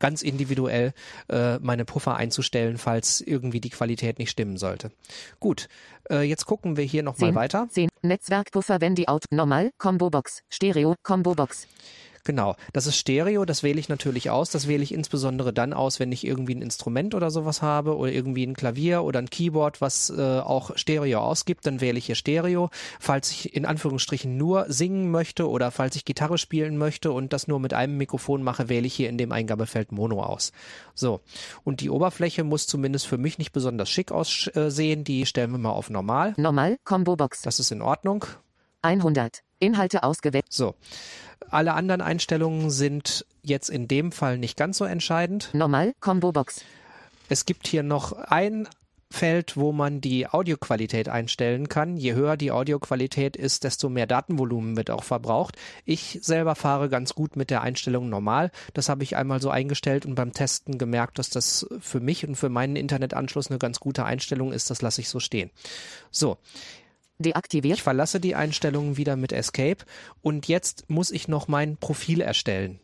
[0.00, 0.94] ganz individuell
[1.28, 4.90] äh, meine Puffer einzustellen, falls irgendwie die Qualität nicht stimmen sollte.
[5.38, 5.68] Gut,
[6.10, 7.68] äh, jetzt gucken wir hier nochmal 10, weiter.
[7.70, 11.68] 10 Netzwerkpuffer Wenn die Auto Normal Combo Box Stereo Combo Box
[12.24, 14.50] Genau, das ist Stereo, das wähle ich natürlich aus.
[14.50, 18.12] Das wähle ich insbesondere dann aus, wenn ich irgendwie ein Instrument oder sowas habe oder
[18.12, 22.14] irgendwie ein Klavier oder ein Keyboard, was äh, auch Stereo ausgibt, dann wähle ich hier
[22.14, 22.70] Stereo.
[23.00, 27.48] Falls ich in Anführungsstrichen nur singen möchte oder falls ich Gitarre spielen möchte und das
[27.48, 30.52] nur mit einem Mikrofon mache, wähle ich hier in dem Eingabefeld Mono aus.
[30.94, 31.22] So,
[31.64, 35.02] und die Oberfläche muss zumindest für mich nicht besonders schick aussehen.
[35.02, 36.34] Die stellen wir mal auf normal.
[36.36, 38.26] Normal Combo Box Das ist in Ordnung.
[38.82, 40.74] 100 Inhalte ausgewählt So.
[41.50, 45.50] Alle anderen Einstellungen sind jetzt in dem Fall nicht ganz so entscheidend.
[45.52, 46.62] Normal Combo Box
[47.28, 48.68] Es gibt hier noch ein
[49.12, 51.96] Feld, wo man die Audioqualität einstellen kann.
[51.96, 55.56] Je höher die Audioqualität ist, desto mehr Datenvolumen wird auch verbraucht.
[55.84, 58.50] Ich selber fahre ganz gut mit der Einstellung normal.
[58.72, 62.36] Das habe ich einmal so eingestellt und beim Testen gemerkt, dass das für mich und
[62.36, 64.70] für meinen Internetanschluss eine ganz gute Einstellung ist.
[64.70, 65.50] Das lasse ich so stehen.
[66.10, 66.38] So,
[67.22, 69.84] deaktiviert ich verlasse die Einstellungen wieder mit Escape
[70.22, 72.80] und jetzt muss ich noch mein Profil erstellen.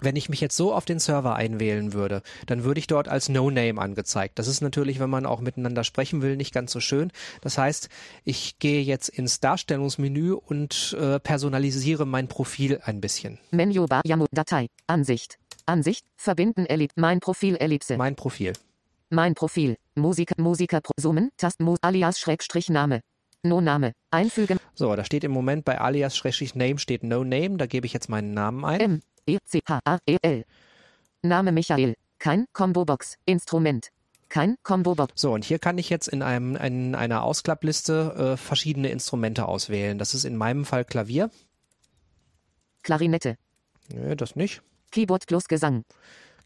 [0.00, 3.28] Wenn ich mich jetzt so auf den Server einwählen würde, dann würde ich dort als
[3.28, 4.36] No-Name angezeigt.
[4.38, 7.12] Das ist natürlich, wenn man auch miteinander sprechen will, nicht ganz so schön.
[7.40, 7.88] Das heißt,
[8.24, 13.38] ich gehe jetzt ins Darstellungsmenü und äh, personalisiere mein Profil ein bisschen.
[13.52, 18.54] Menübar Yaml Datei Ansicht Ansicht verbinden Ellip mein Profil Ellipse Mein Profil.
[19.10, 23.02] mein Profil Musiker Musiker Summen Tast alias Schrägstrich Name
[23.44, 27.56] No Name einfügen So, da steht im Moment bei alias-name steht No Name.
[27.56, 28.80] Da gebe ich jetzt meinen Namen ein.
[28.80, 30.44] M E C H A E L
[31.22, 31.94] Name Michael.
[32.18, 33.16] Kein Combo-Box.
[33.26, 33.88] Instrument.
[34.28, 35.12] Kein Combo-Box.
[35.16, 39.98] So, und hier kann ich jetzt in, einem, in einer Ausklappliste äh, verschiedene Instrumente auswählen.
[39.98, 41.30] Das ist in meinem Fall Klavier.
[42.82, 43.36] Klarinette.
[43.92, 44.62] Nö, das nicht.
[44.92, 45.82] Keyboard plus Gesang.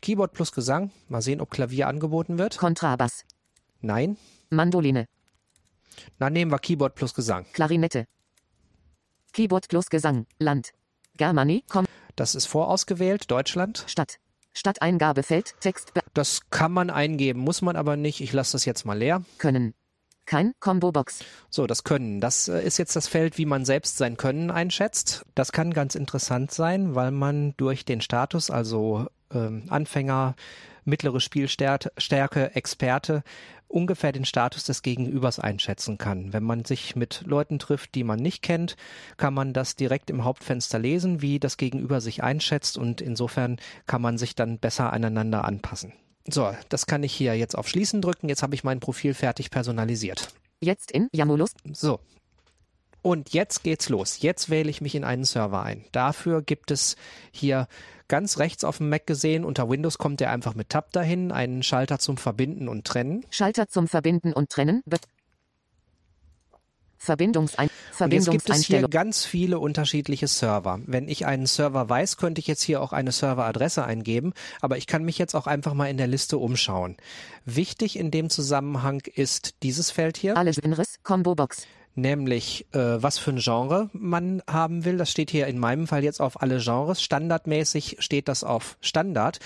[0.00, 0.90] Keyboard plus Gesang.
[1.09, 2.56] Mal sehen, ob Klavier angeboten wird.
[2.56, 3.24] Kontrabass.
[3.80, 4.16] Nein.
[4.50, 5.06] Mandoline.
[6.18, 7.46] Dann nehmen wir Keyboard plus Gesang.
[7.52, 8.06] Klarinette.
[9.32, 10.26] Keyboard plus Gesang.
[10.38, 10.72] Land.
[11.16, 11.64] Germany.
[11.68, 13.85] Com Das ist vorausgewählt, Deutschland.
[13.87, 14.18] Stadt.
[14.52, 15.54] Stadteingabefeld.
[15.61, 18.20] Text Das kann man eingeben, muss man aber nicht.
[18.20, 19.22] Ich lasse das jetzt mal leer.
[19.38, 19.74] können.
[20.24, 21.20] Kein Combo-Box.
[21.50, 22.20] So, das Können.
[22.20, 25.24] Das äh, ist jetzt das Feld, wie man selbst sein Können einschätzt.
[25.37, 30.35] Das kann ganz interessant sein, weil man durch den Status, also ähm, Anfänger,
[30.85, 33.22] mittlere Spielstärke, Stärke, Experte,
[33.68, 36.33] ungefähr den Status des Gegenübers einschätzen kann.
[36.33, 38.76] Wenn man sich mit Leuten trifft, die man nicht kennt,
[39.16, 44.02] kann man das direkt im Hauptfenster lesen, wie das Gegenüber sich einschätzt und insofern kann
[44.02, 45.92] man sich dann besser aneinander anpassen.
[46.29, 48.29] So, das kann ich hier jetzt auf Schließen drücken.
[48.29, 50.29] Jetzt habe ich mein Profil fertig personalisiert.
[50.61, 51.52] Jetzt in Jamulus.
[51.72, 52.00] So.
[53.02, 54.20] Und jetzt geht's los.
[54.20, 55.85] Jetzt wähle ich mich in einen Server ein.
[55.92, 56.96] Dafür gibt es
[57.31, 57.68] hier
[58.09, 61.62] ganz rechts auf dem Mac gesehen, unter Windows kommt der einfach mit Tab dahin, einen
[61.62, 63.25] Schalter zum Verbinden und Trennen.
[63.31, 64.83] Schalter zum Verbinden und Trennen.
[64.87, 64.99] Be
[66.99, 67.69] Verbindungsein
[68.01, 70.81] Und jetzt gibt es hier ganz viele unterschiedliche Server.
[70.87, 74.87] Wenn ich einen Server weiß, könnte ich jetzt hier auch eine Serveradresse eingeben, aber ich
[74.87, 76.97] kann mich jetzt auch einfach mal in der Liste umschauen.
[77.45, 80.37] Wichtig in dem Zusammenhang ist dieses Feld hier.
[80.37, 80.97] Alle Genres.
[81.03, 81.66] Combo-Box.
[81.96, 84.96] Nämlich äh, was für ein Genre man haben will.
[84.96, 87.02] Das steht hier in meinem Fall jetzt auf alle Genres.
[87.02, 89.38] Standardmäßig steht das auf Standard.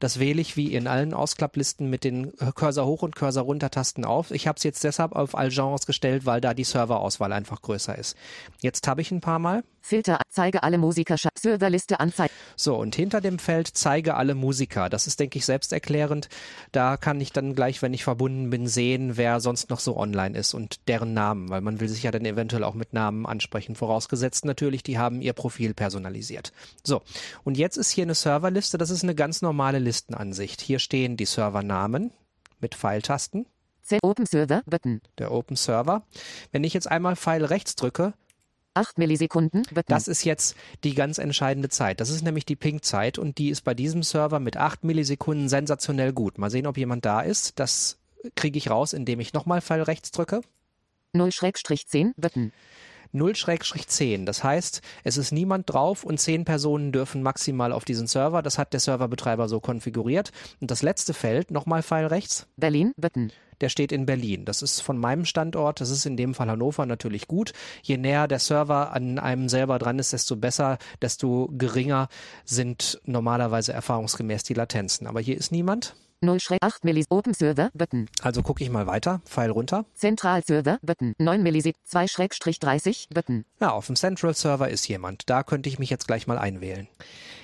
[0.00, 4.04] Das wähle ich wie in allen Ausklapplisten mit den Cursor hoch und Cursor runter Tasten
[4.04, 4.30] auf.
[4.30, 7.96] Ich habe es jetzt deshalb auf all Genres gestellt, weil da die Serverauswahl einfach größer
[7.96, 8.16] ist.
[8.60, 9.62] Jetzt habe ich ein paar Mal.
[9.80, 10.20] Filter.
[10.28, 11.16] Zeige alle Musiker.
[11.38, 12.32] Serverliste anzeigen.
[12.56, 14.90] So, und hinter dem Feld zeige alle Musiker.
[14.90, 16.28] Das ist, denke ich, selbsterklärend.
[16.72, 20.36] Da kann ich dann gleich, wenn ich verbunden bin, sehen, wer sonst noch so online
[20.36, 23.74] ist und deren Namen, weil man will sich ja dann eventuell auch mit Namen ansprechen.
[23.74, 26.52] Vorausgesetzt natürlich, die haben ihr Profil personalisiert.
[26.84, 27.02] So,
[27.44, 28.78] und jetzt ist hier eine Serverliste.
[28.78, 30.60] Das ist eine ganz normale Listenansicht.
[30.60, 32.10] Hier stehen die Servernamen
[32.60, 33.46] mit Pfeiltasten,
[34.02, 34.62] Open Server.
[34.66, 35.00] Button.
[35.18, 36.02] der Open Server.
[36.52, 38.12] Wenn ich jetzt einmal Pfeil rechts drücke,
[38.74, 39.62] 8 Millisekunden.
[39.62, 39.84] Button.
[39.88, 42.00] Das ist jetzt die ganz entscheidende Zeit.
[42.00, 46.12] Das ist nämlich die Ping-Zeit und die ist bei diesem Server mit 8 Millisekunden sensationell
[46.12, 46.38] gut.
[46.38, 47.58] Mal sehen, ob jemand da ist.
[47.58, 47.98] Das
[48.36, 50.42] kriege ich raus, indem ich nochmal Pfeil rechts drücke.
[51.14, 52.12] 0-10.
[52.16, 52.52] Button.
[53.14, 54.24] 0-10.
[54.24, 58.42] Das heißt, es ist niemand drauf und 10 Personen dürfen maximal auf diesen Server.
[58.42, 60.30] Das hat der Serverbetreiber so konfiguriert.
[60.60, 62.92] Und das letzte Feld, nochmal Pfeil rechts, Berlin.
[62.96, 63.32] Button.
[63.60, 64.44] der steht in Berlin.
[64.44, 67.52] Das ist von meinem Standort, das ist in dem Fall Hannover natürlich gut.
[67.82, 72.08] Je näher der Server an einem selber dran ist, desto besser, desto geringer
[72.44, 75.06] sind normalerweise erfahrungsgemäß die Latenzen.
[75.06, 75.94] Aber hier ist niemand.
[76.22, 77.06] 0-8 Millis.
[77.10, 77.70] Open Server.
[77.74, 78.08] Button.
[78.22, 79.20] Also gucke ich mal weiter.
[79.24, 79.84] Pfeil runter.
[79.94, 80.78] Zentralserver.
[80.82, 81.14] Button.
[81.18, 81.76] 9 Millisek.
[81.90, 83.06] 2-30.
[83.14, 83.44] Button.
[83.60, 85.28] Ja, auf dem Central Server ist jemand.
[85.30, 86.88] Da könnte ich mich jetzt gleich mal einwählen.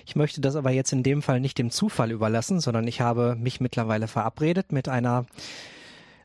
[0.06, 3.36] Ich möchte das aber jetzt in dem Fall nicht dem Zufall überlassen, sondern ich habe
[3.36, 5.26] mich mittlerweile verabredet mit einer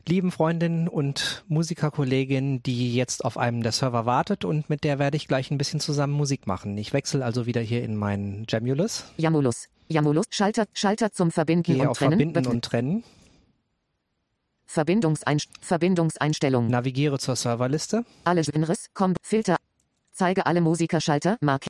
[0.08, 5.16] lieben Freundin und Musikerkollegin, die jetzt auf einem der Server wartet und mit der werde
[5.16, 6.76] ich gleich ein bisschen zusammen Musik machen.
[6.78, 9.68] Ich wechsle also wieder hier in meinen Jamulus, Jamulus.
[9.90, 10.26] Jamulus.
[10.30, 10.66] Schalter.
[10.72, 12.18] Schalter zum Verbinden gehe und auf Trennen.
[12.18, 13.04] Verbinden und Trennen,
[14.66, 16.68] Verbindungsein Verbindungseinstellung.
[16.68, 18.04] navigiere zur Serverliste.
[18.24, 18.86] Alle Genres.
[18.94, 19.56] Com Filter.
[20.12, 21.00] Zeige alle Musiker.
[21.00, 21.38] Schalter.
[21.40, 21.66] Mark.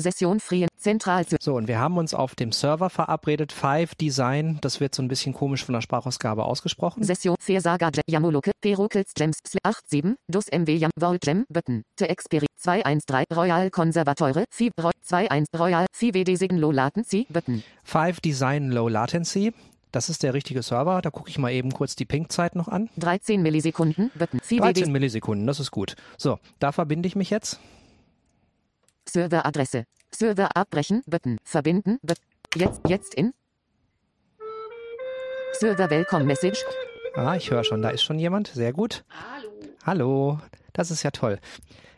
[0.00, 0.66] Session Free.
[0.76, 1.26] Zentral.
[1.40, 3.52] So, und wir haben uns auf dem Server verabredet.
[3.52, 7.02] Five Design, das wird so ein bisschen komisch von der Sprachausgabe ausgesprochen.
[7.04, 12.46] Session Versaga Jam Jamuluke Perukels Gems 87 Dus MW Jam Vol Gem Button Te Experi
[12.56, 18.70] 213 Royal Konservateure Fi Roy 21 Royal Fi WD Sign Low Latency Button Five Design
[18.70, 19.52] Low Latency.
[19.92, 21.02] Das ist der richtige Server.
[21.02, 22.88] Da gucke ich mal eben kurz die Ping-Zeit noch an.
[22.96, 25.96] 13 Millisekunden Button Fi 13 WD Millisekunden, das ist gut.
[26.16, 27.58] So, da verbinde ich mich jetzt.
[29.10, 32.18] Serveradresse Server abbrechen Button verbinden But
[32.54, 33.32] jetzt jetzt in
[35.58, 36.64] Server Welcome Message
[37.14, 38.48] Ah, ich höre schon, da ist schon jemand.
[38.48, 39.04] Sehr gut.
[39.10, 39.50] Hallo.
[39.84, 40.38] Hallo.
[40.72, 41.40] Das ist ja toll.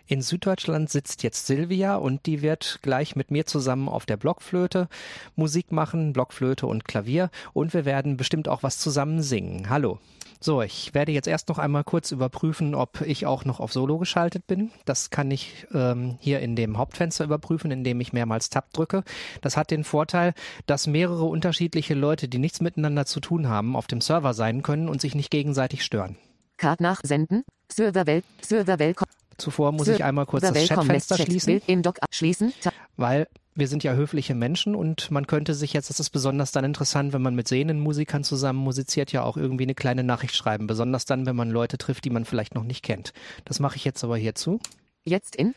[0.07, 4.89] In Süddeutschland sitzt jetzt Silvia und die wird gleich mit mir zusammen auf der Blockflöte
[5.37, 9.69] Musik machen, Blockflöte und Klavier und wir werden bestimmt auch was zusammen singen.
[9.69, 9.99] Hallo.
[10.45, 13.99] So, ich werde jetzt erst noch einmal kurz überprüfen, ob ich auch noch auf Solo
[13.99, 14.73] geschaltet bin.
[14.85, 19.05] Das kann ich ähm, hier in dem Hauptfenster überprüfen, indem ich mehrmals Tab drücke.
[19.41, 20.35] Das hat den Vorteil,
[20.67, 24.89] dass mehrere unterschiedliche Leute, die nichts miteinander zu tun haben, auf dem Server sein können
[24.89, 26.17] und sich nicht gegenseitig stören.
[26.57, 31.53] Card nachsenden Server Welt Server Welcome Zuvor muss ich einmal kurz das Chatfenster Chat schließen.
[31.55, 35.73] Bild im Dock abschließen Ta weil wir sind ja höfliche Menschen und man könnte sich
[35.73, 39.37] jetzt, das ist besonders dann interessant, wenn man mit sehenden Musikern zusammen musiziert, ja auch
[39.37, 40.67] irgendwie eine kleine Nachricht schreiben.
[40.67, 43.13] Besonders dann, wenn man Leute trifft, die man vielleicht noch nicht kennt.
[43.45, 44.59] Das mache ich jetzt aber hierzu.
[45.05, 45.55] Jetzt in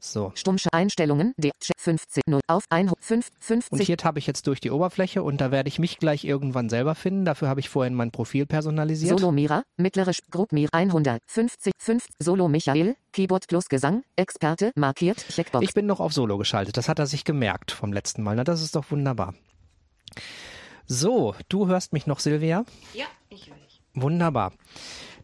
[0.00, 0.32] So.
[0.34, 1.34] Stummsche Einstellungen.
[1.36, 5.22] D 15 0 auf 1 5 Und 50 hier tappe ich jetzt durch die Oberfläche
[5.22, 7.24] und da werde ich mich gleich irgendwann selber finden.
[7.24, 9.18] Dafür habe ich vorhin mein Profil personalisiert.
[9.18, 15.64] Solo Mira, mittlere Group Mir 150 5 Solo Michael, Keyboard plus Gesang, Experte, markiert, Checkbox.
[15.64, 16.76] Ich bin noch auf Solo geschaltet.
[16.76, 18.36] Das hat er sich gemerkt vom letzten Mal.
[18.36, 19.34] Na, das ist doch wunderbar.
[20.86, 22.64] So, du hörst mich noch, Silvia?
[22.94, 23.82] Ja, ich höre dich.
[23.94, 24.52] Wunderbar.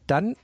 [0.07, 0.37] Dann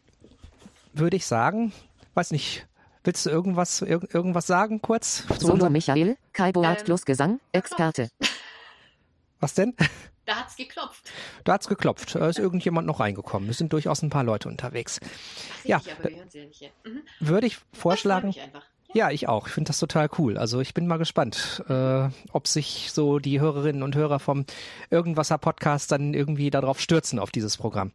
[0.93, 1.73] würde ich sagen,
[2.15, 2.67] weiß nicht,
[3.05, 5.27] willst du irgendwas, irg irgendwas sagen kurz?
[5.27, 8.09] zu Solo unserem- Michael, Keyboard Ähm, plus Gesang, Experte.
[9.41, 9.75] Was denn?
[10.27, 11.11] Da hat's geklopft.
[11.45, 12.15] Da hat's geklopft.
[12.15, 13.49] Da ist irgendjemand noch reingekommen.
[13.49, 15.01] Es sind durchaus ein paar Leute unterwegs.
[15.03, 16.59] Ach, Ja, ja, aber wir hören sie ja nicht.
[16.59, 16.71] hier.
[16.85, 17.03] Mhm.
[17.21, 18.29] Würde ich Das freut vorschlagen.
[18.29, 18.65] mich einfach.
[18.93, 19.47] Ja, ich auch.
[19.47, 20.37] Ich finde das total cool.
[20.37, 24.45] Also ich bin mal gespannt, äh, ob sich so die Hörerinnen und Hörer vom
[24.91, 27.93] Irgendwasser Podcast dann irgendwie darauf stürzen auf dieses Programm.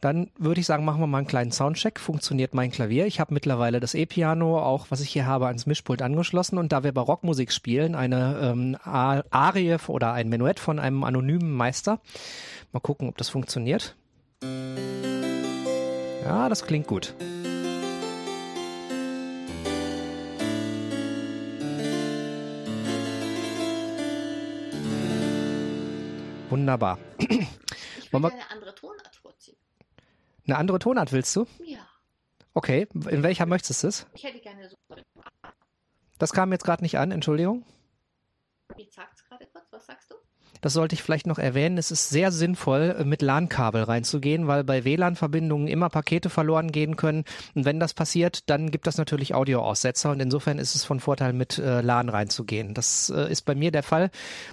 [0.00, 1.98] Dann würde ich sagen, machen wir mal einen kleinen Soundcheck.
[1.98, 3.06] Funktioniert mein Klavier?
[3.06, 6.56] Ich habe mittlerweile das E-Piano, auch was ich hier habe, ans Mischpult angeschlossen.
[6.56, 12.00] Und da wir Barockmusik spielen, eine ähm, Arie oder ein Menuett von einem anonymen Meister.
[12.72, 13.96] Mal gucken, ob das funktioniert.
[16.24, 17.14] Ja, das klingt gut.
[26.50, 26.98] Wunderbar.
[27.18, 29.56] Ich will eine andere Tonart vorziehen.
[30.46, 31.46] Eine andere Tonart willst du?
[31.64, 31.86] Ja,
[32.54, 34.06] Okay, in welcher möchtest du es?
[34.14, 34.76] ich hätte gerne so.
[36.18, 37.64] Das kam jetzt gerade nicht an, Entschuldigung.
[38.76, 40.16] Jetzt sagt's gerade kurz, was sagst du?
[40.60, 41.78] Das sollte ich vielleicht noch erwähnen.
[41.78, 46.96] Es ist sehr sinnvoll, äh, mit LAN-Kabel reinzugehen, weil bei WLAN-Verbindungen immer Pakete verloren gehen
[46.96, 47.24] können.
[47.54, 50.10] Und wenn das passiert, dann gibt das natürlich Audioaussetzer.
[50.10, 52.74] Und insofern ist es von Vorteil, mit äh, LAN reinzugehen.
[52.74, 54.10] Das äh, ist bei mir der Fall.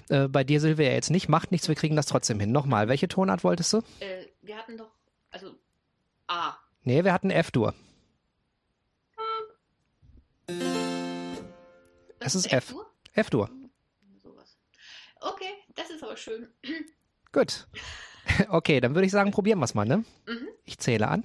[0.08, 1.28] Äh, bei dir, Silvia, jetzt nicht.
[1.28, 2.52] Macht nichts, wir kriegen das trotzdem hin.
[2.52, 3.78] Nochmal, welche Tonart wolltest du?
[4.00, 4.90] Äh, wir hatten doch,
[5.30, 5.54] also
[6.28, 6.54] A.
[6.82, 7.74] Nee, wir hatten F-Dur.
[10.46, 10.56] Das
[12.20, 12.64] Es ist ist F.
[12.64, 12.86] F-Dur?
[13.14, 13.50] F-Dur.
[14.22, 14.56] Sowas.
[15.20, 16.48] Okay, das ist aber schön.
[17.32, 17.66] Gut.
[18.48, 19.98] Okay, dann würde ich sagen, probieren wir es mal, ne?
[20.26, 20.48] Mhm.
[20.64, 21.22] Ich zähle an.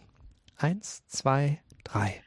[0.56, 2.22] Eins, zwei, drei.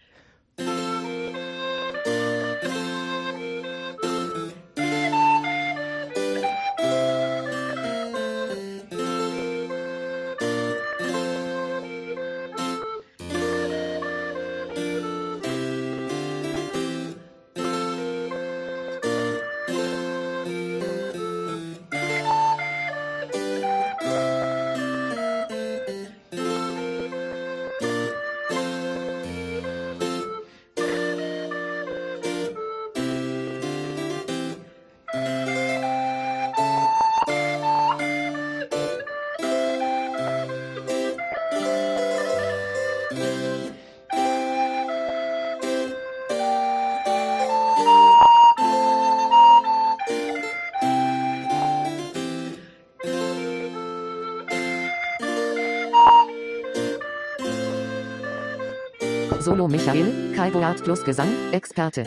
[59.65, 62.05] Solo Michael, Keyboard plus Gesang, Experte.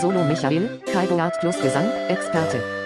[0.00, 2.81] Solo Michael, Keyboard plus Gesang, Experte.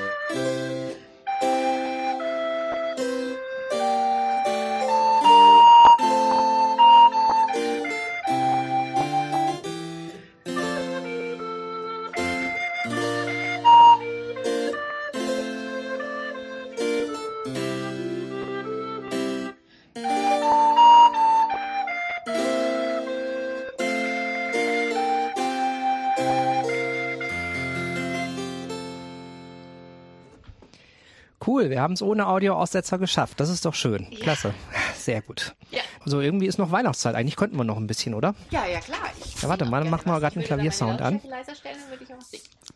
[31.76, 33.38] Wir haben es ohne Audioaussetzer geschafft.
[33.38, 34.06] Das ist doch schön.
[34.10, 34.20] Ja.
[34.20, 34.54] Klasse.
[34.96, 35.54] Sehr gut.
[35.70, 35.82] Ja.
[36.06, 37.14] So, irgendwie ist noch Weihnachtszeit.
[37.14, 38.34] Eigentlich könnten wir noch ein bisschen, oder?
[38.48, 39.00] Ja, ja, klar.
[39.22, 41.20] Ich Ja, warte mal, dann machen wir gerade einen Klaviersound an.
[41.20, 41.76] Stellen.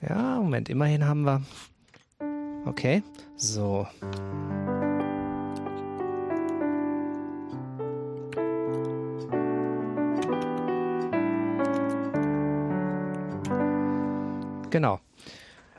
[0.06, 1.40] Ja, Moment, immerhin haben wir.
[2.66, 3.02] Okay,
[3.36, 3.88] so.
[14.68, 15.00] Genau.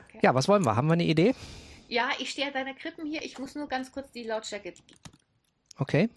[0.08, 0.18] Okay.
[0.22, 0.74] Ja, was wollen wir?
[0.74, 1.36] Haben wir eine Idee?
[1.92, 3.22] Ja, ich stehe an deiner Krippen hier.
[3.22, 4.72] Ich muss nur ganz kurz die Lautstärke.
[5.76, 6.08] Okay.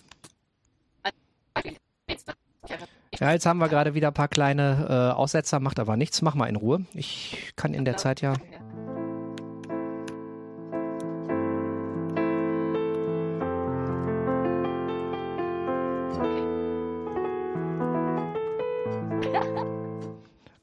[3.20, 6.22] Ja, jetzt haben wir gerade wieder ein paar kleine äh, Aussetzer, macht aber nichts.
[6.22, 6.86] Mach mal in Ruhe.
[6.94, 8.36] Ich kann in der Zeit ja.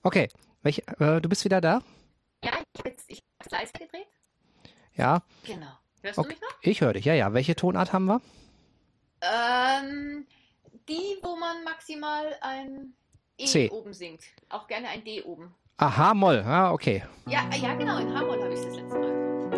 [0.03, 0.29] Okay,
[0.63, 1.83] Welch, äh, du bist wieder da?
[5.03, 5.67] Ja, Genau.
[6.03, 6.29] Hörst Okay.
[6.29, 6.57] du mich noch?
[6.63, 7.05] ich höre dich.
[7.05, 7.33] Ja, ja.
[7.35, 8.21] Welche Tonart haben wir?
[9.21, 10.27] Ähm,
[10.89, 12.95] die, wo man maximal ein
[13.39, 13.69] E C.
[13.71, 14.23] oben singt.
[14.49, 15.55] Auch gerne ein D oben.
[15.79, 16.45] Aha, Moll.
[16.47, 17.03] Ah, okay.
[17.27, 19.51] Ja, ja genau, in H-Moll habe ich das letzte Mal.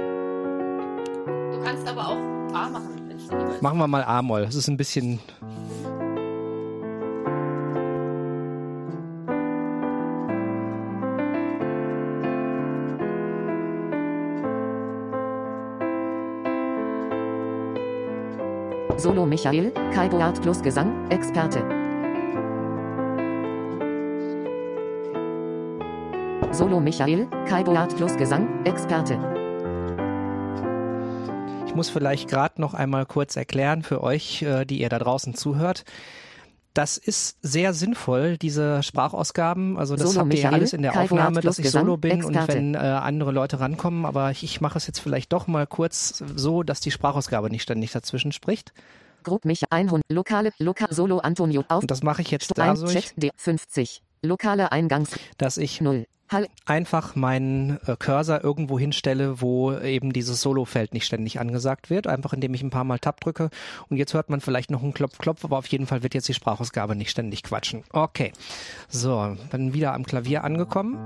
[1.52, 3.60] Du kannst aber auch A machen, wenn es.
[3.60, 4.46] Machen wir mal A-Moll.
[4.46, 5.18] Das ist ein bisschen.
[19.04, 21.58] Solo Michael, Kai Boart plus Gesang, Experte.
[26.52, 29.18] Solo Michael, Kai Boart plus Gesang, Experte.
[31.66, 35.34] Ich muss vielleicht gerade noch einmal kurz erklären für euch, äh, die ihr da draußen
[35.34, 35.84] zuhört.
[36.74, 39.78] Das ist sehr sinnvoll, diese Sprachausgaben.
[39.78, 42.24] Also das Solo habt ihr ja alles in der Kai Aufnahme, dass ich solo bin
[42.24, 42.58] und Experte.
[42.58, 44.04] wenn äh, andere Leute rankommen.
[44.04, 47.62] Aber ich, ich mache es jetzt vielleicht doch mal kurz so, dass die Sprachausgabe nicht
[47.62, 48.72] ständig dazwischen spricht.
[49.22, 50.02] Grupp mich 100.
[50.10, 51.82] Lokale, Loka, Solo Antonio auf.
[51.82, 54.02] Und das mache ich jetzt 1 dadurch, Chat D 50.
[54.22, 56.06] Lokale Eingangs dass ich 0.
[56.30, 56.48] Hall.
[56.66, 62.06] einfach meinen äh, Cursor irgendwo hinstelle, wo eben dieses Solo-Feld nicht ständig angesagt wird.
[62.06, 63.50] Einfach indem ich ein paar Mal Tab drücke.
[63.88, 66.34] Und jetzt hört man vielleicht noch einen Klopf-Klopf, aber auf jeden Fall wird jetzt die
[66.34, 67.84] Sprachausgabe nicht ständig quatschen.
[67.92, 68.32] Okay.
[68.88, 70.98] So, dann wieder am Klavier angekommen.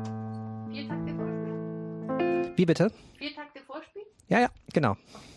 [0.73, 2.53] Vier Takte Vorspiel.
[2.57, 2.93] Wie bitte?
[3.19, 4.03] Vier Takte Vorspiel.
[4.29, 4.97] Ja, ja, genau.
[4.97, 5.28] Ich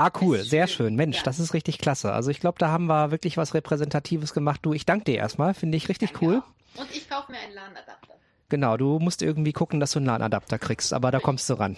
[0.00, 0.86] Ah, cool, sehr schön.
[0.88, 0.96] schön.
[0.96, 1.22] Mensch, Ja.
[1.24, 2.12] das ist richtig klasse.
[2.12, 4.60] Also ich glaube, da haben wir wirklich was Repräsentatives gemacht.
[4.62, 6.42] Du, ich danke dir erstmal, finde ich richtig Danke cool.
[6.76, 6.80] auch.
[6.80, 8.14] Und ich kaufe mir einen LAN-Adapter.
[8.48, 11.76] Genau, du musst irgendwie gucken, dass du einen LAN-Adapter kriegst, aber da kommst du ran.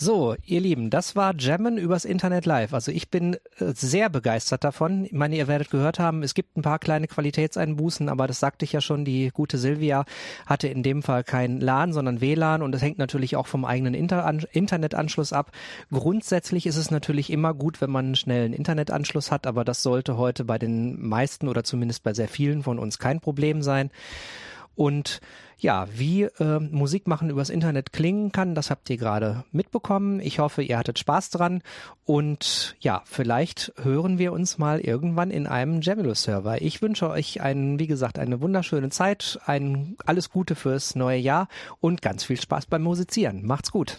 [0.00, 2.72] So, ihr Lieben, das war Jammen übers Internet live.
[2.72, 5.06] Also ich bin äh, sehr begeistert davon.
[5.06, 8.64] Ich meine, ihr werdet gehört haben, es gibt ein paar kleine Qualitätseinbußen, aber das sagte
[8.64, 10.04] ich ja schon, die gute Silvia
[10.46, 13.94] hatte in dem Fall kein LAN, sondern WLAN und das hängt natürlich auch vom eigenen
[13.94, 15.50] Inter an Internetanschluss ab.
[15.90, 20.16] Grundsätzlich ist es natürlich immer gut, wenn man einen schnellen Internetanschluss hat, aber das sollte
[20.16, 23.90] heute bei den meisten oder zumindest bei sehr vielen von uns kein Problem sein.
[24.78, 25.20] Und
[25.58, 30.20] ja, wie äh, Musik machen übers Internet klingen kann, das habt ihr gerade mitbekommen.
[30.20, 31.62] Ich hoffe, ihr hattet Spaß dran.
[32.04, 36.62] Und ja, vielleicht hören wir uns mal irgendwann in einem Jamilo-Server.
[36.62, 41.48] Ich wünsche euch einen, wie gesagt, eine wunderschöne Zeit, ein alles Gute fürs neue Jahr
[41.80, 43.44] und ganz viel Spaß beim Musizieren.
[43.44, 43.98] Macht's gut.